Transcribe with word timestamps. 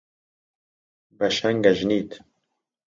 بە 1.17 1.27
شەنگەژنیت 1.37 2.11